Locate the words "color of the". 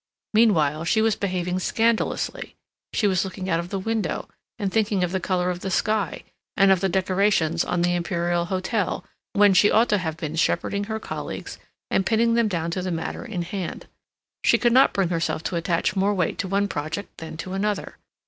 5.19-5.69